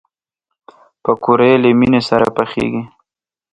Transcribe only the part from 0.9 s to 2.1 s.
پکورې له مینې